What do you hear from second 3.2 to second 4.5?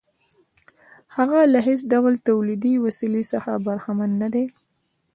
څخه برخمن نه دی